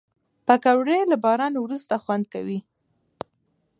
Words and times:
پکورې 0.45 0.99
له 1.11 1.17
باران 1.23 1.53
وروسته 1.57 1.93
خوند 2.03 2.25
کوي 2.33 2.59